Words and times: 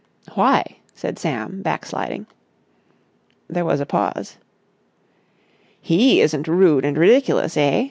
"Why?" 0.33 0.63
said 0.95 1.19
Sam, 1.19 1.61
backsliding. 1.61 2.25
There 3.47 3.65
was 3.65 3.79
a 3.79 3.85
pause. 3.85 4.37
"He 5.79 6.21
isn't 6.21 6.47
rude 6.47 6.85
and 6.85 6.97
ridiculous, 6.97 7.55
eh?" 7.55 7.79